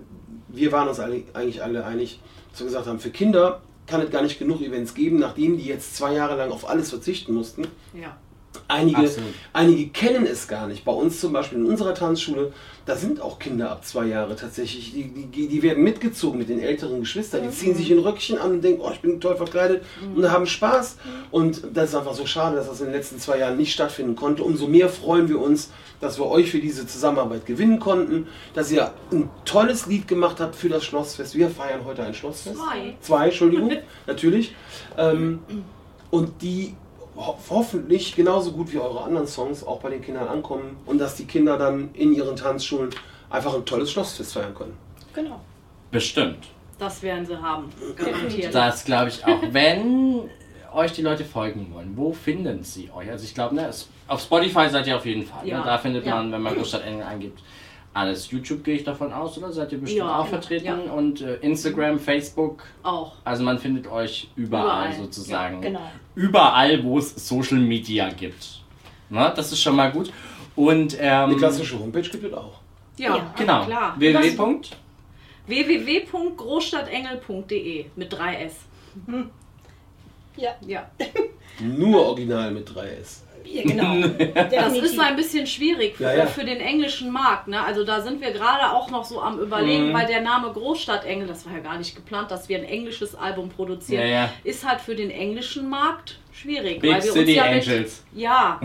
[0.48, 4.10] wir waren uns alle, eigentlich alle einig, dass wir gesagt haben, für Kinder kann es
[4.10, 7.66] gar nicht genug Events geben, nachdem die jetzt zwei Jahre lang auf alles verzichten mussten.
[7.92, 8.16] Ja.
[8.74, 9.10] Einige,
[9.52, 10.84] einige kennen es gar nicht.
[10.84, 12.52] Bei uns zum Beispiel in unserer Tanzschule,
[12.86, 14.92] da sind auch Kinder ab zwei Jahre tatsächlich.
[14.92, 17.42] Die, die, die werden mitgezogen mit den älteren Geschwistern.
[17.42, 20.16] Die ziehen sich ein Röckchen an und denken, oh, ich bin toll verkleidet mhm.
[20.16, 20.96] und haben Spaß.
[21.30, 24.16] Und das ist einfach so schade, dass das in den letzten zwei Jahren nicht stattfinden
[24.16, 24.42] konnte.
[24.42, 28.92] Umso mehr freuen wir uns, dass wir euch für diese Zusammenarbeit gewinnen konnten, dass ihr
[29.12, 31.34] ein tolles Lied gemacht habt für das Schlossfest.
[31.34, 32.56] Wir feiern heute ein Schlossfest.
[32.56, 32.94] Zwei.
[33.00, 33.72] Zwei, Entschuldigung,
[34.06, 34.54] natürlich.
[34.98, 35.38] Ähm,
[36.10, 36.74] und die
[37.16, 41.16] ho hoffentlich genauso gut wie eure anderen Songs auch bei den Kindern ankommen und dass
[41.16, 42.90] die Kinder dann in ihren Tanzschulen
[43.30, 44.76] einfach ein tolles Schlossfest feiern können.
[45.14, 45.40] Genau.
[45.90, 46.46] Bestimmt.
[46.78, 47.70] Das werden sie haben.
[47.96, 48.54] Garantiert.
[48.54, 49.40] Das glaube ich auch.
[49.50, 50.28] Wenn
[50.72, 53.08] euch die Leute folgen wollen, wo finden sie euch?
[53.08, 53.70] Also ich glaube, ne,
[54.08, 55.44] auf Spotify seid ihr auf jeden Fall.
[55.44, 55.50] Ne?
[55.50, 55.58] Ja.
[55.60, 55.64] Ne?
[55.64, 56.16] Da findet ja.
[56.16, 57.40] man, wenn man Großstadt Engel eingibt,
[57.94, 58.30] alles.
[58.30, 59.52] YouTube gehe ich davon aus, oder?
[59.52, 60.66] Seid ihr bestimmt ja, auch vertreten?
[60.66, 60.74] Ja.
[60.92, 62.62] Und äh, Instagram, Facebook?
[62.82, 63.14] Auch.
[63.24, 65.04] Also man findet euch überall, überall.
[65.04, 65.62] sozusagen.
[65.62, 65.90] Ja, genau.
[66.14, 68.60] Überall, wo es Social Media gibt.
[69.08, 70.12] Na, das ist schon mal gut.
[70.56, 72.60] Und ähm, die klassische Homepage gibt es auch.
[72.96, 73.64] Ja, ja genau.
[73.64, 73.94] Klar.
[73.98, 74.60] www.
[75.46, 78.52] www.großstadtengel.de mit 3S.
[79.06, 79.30] Mhm.
[80.36, 80.56] Ja.
[80.66, 80.90] ja.
[81.60, 83.24] Nur original mit 3S.
[83.44, 84.08] Ja, genau.
[84.34, 86.26] das ist ein bisschen schwierig für, ja, ja.
[86.26, 87.48] für den englischen Markt.
[87.48, 87.62] Ne?
[87.62, 89.92] Also da sind wir gerade auch noch so am überlegen, mhm.
[89.92, 93.50] weil der Name Großstadtengel, das war ja gar nicht geplant, dass wir ein englisches Album
[93.50, 96.80] produzieren, ja, ist halt für den englischen Markt schwierig.
[96.80, 98.04] Big weil wir City uns ja Angels.
[98.12, 98.60] Mit, ja.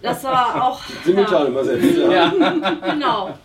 [0.00, 0.80] Das war auch.
[1.04, 2.12] Simultan immer sehr viel.
[2.12, 2.28] Ja.
[2.84, 3.38] genau.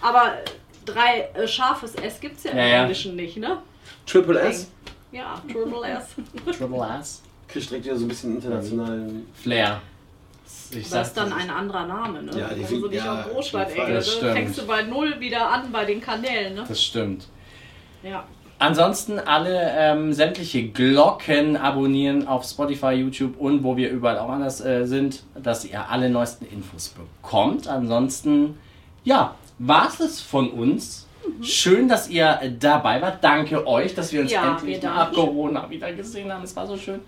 [0.00, 0.38] Aber
[0.84, 3.58] drei äh, scharfes S gibt es ja im Englischen nicht, ne?
[4.06, 4.70] Triple S?
[5.12, 6.56] Ja, Triple S.
[6.56, 9.80] Triple S kriegt direkt wieder so ein bisschen internationalen Flair.
[10.70, 12.38] Ich das ist dann ein anderer Name, ne?
[12.38, 14.02] Ja, die also nicht ja, auf Großstadtecke.
[14.02, 16.64] Fängst du bei Null wieder an bei den Kanälen, ne?
[16.68, 17.26] Das stimmt.
[18.02, 18.24] Ja.
[18.60, 24.60] Ansonsten alle ähm, sämtliche Glocken abonnieren auf Spotify, YouTube und wo wir überall auch anders
[24.60, 27.68] äh, sind, dass ihr alle neuesten Infos bekommt.
[27.68, 28.58] Ansonsten,
[29.04, 31.06] ja, war es von uns.
[31.38, 31.42] Mhm.
[31.42, 33.22] Schön, dass ihr dabei wart.
[33.22, 36.44] Danke euch, dass wir uns ja, endlich nach Corona wieder gesehen haben.
[36.44, 37.00] Es war so schön.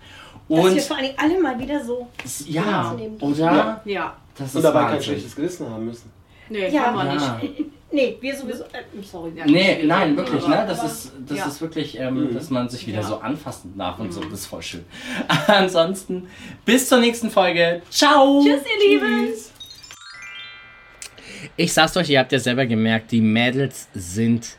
[0.48, 2.08] Und Dass wir vor allem alle mal wieder so.
[2.46, 3.80] Ja, oder?
[3.84, 4.16] Ja.
[4.36, 6.10] Das Und dabei kein schlechtes Gewissen haben müssen.
[6.48, 7.38] Nee, ja, haben wir ja.
[7.40, 7.64] nicht.
[7.92, 8.62] Nee, wir sowieso.
[8.64, 9.32] Äh, sorry.
[9.34, 10.64] Ja, nee, nein, wirklich, ne?
[10.64, 11.46] Das ist, das ja.
[11.46, 12.34] ist wirklich, ähm, mhm.
[12.34, 13.02] dass man sich wieder ja.
[13.02, 14.12] so anfassen darf und mhm.
[14.12, 14.20] so.
[14.20, 14.84] Das ist voll schön.
[15.48, 16.28] Ansonsten,
[16.64, 17.82] bis zur nächsten Folge.
[17.90, 18.42] Ciao.
[18.44, 19.34] Tschüss, ihr Lieben.
[21.56, 24.56] Ich sag's euch, ihr habt ja selber gemerkt, die Mädels sind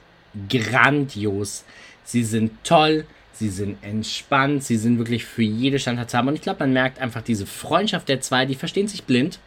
[0.49, 1.63] grandios.
[2.03, 3.05] Sie sind toll
[3.41, 6.27] sie sind entspannt, sie sind wirklich für jede Standart haben.
[6.27, 9.39] Und ich glaube, man merkt einfach diese Freundschaft der zwei, die verstehen sich blind.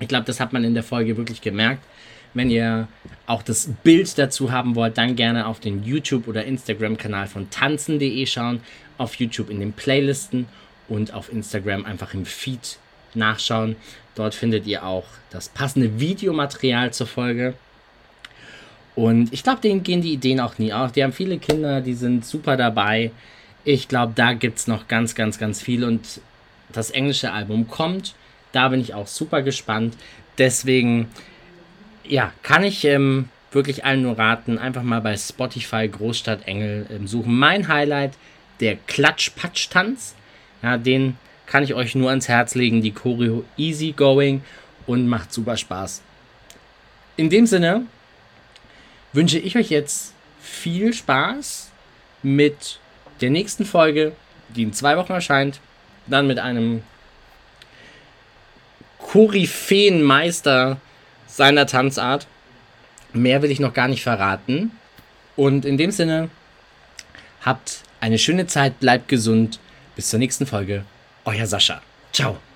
[0.00, 1.82] Ich glaube, das hat man in der Folge wirklich gemerkt.
[2.34, 2.88] Wenn ihr
[3.26, 8.26] auch das Bild dazu haben wollt, dann gerne auf den YouTube- oder Instagram-Kanal von tanzen.de
[8.26, 8.60] schauen.
[8.98, 10.46] Auf YouTube in den Playlisten
[10.88, 12.78] und auf Instagram einfach im Feed
[13.14, 13.76] nachschauen.
[14.14, 17.54] Dort findet ihr auch das passende Videomaterial zur Folge.
[18.96, 20.92] Und ich glaube, denen gehen die Ideen auch nie auf.
[20.92, 23.12] Die haben viele Kinder, die sind super dabei.
[23.64, 25.84] Ich glaube, da gibt es noch ganz, ganz, ganz viel.
[25.84, 26.20] Und
[26.72, 28.14] das englische Album kommt.
[28.52, 29.96] Da bin ich auch super gespannt.
[30.38, 31.08] Deswegen,
[32.04, 37.06] ja, kann ich ähm, wirklich allen nur raten, einfach mal bei Spotify Großstadt Engel ähm,
[37.06, 37.38] suchen.
[37.38, 38.12] Mein Highlight,
[38.60, 40.14] der Klatsch-Patsch-Tanz.
[40.62, 41.16] Ja, den
[41.50, 42.80] kann ich euch nur ans Herz legen.
[42.80, 44.42] Die Choreo easy going
[44.86, 46.00] und macht super Spaß.
[47.16, 47.86] In dem Sinne,
[49.12, 51.70] wünsche ich euch jetzt viel Spaß
[52.22, 52.78] mit
[53.20, 54.12] der nächsten Folge,
[54.50, 55.60] die in zwei Wochen erscheint.
[56.06, 56.82] Dann mit einem
[58.98, 60.80] Koryphäenmeister
[61.26, 62.28] seiner Tanzart.
[63.12, 64.70] Mehr will ich noch gar nicht verraten.
[65.34, 66.30] Und in dem Sinne,
[67.44, 69.58] habt eine schöne Zeit, bleibt gesund.
[69.96, 70.84] Bis zur nächsten Folge.
[71.24, 71.80] Euer Sascha.
[72.12, 72.49] Ciao.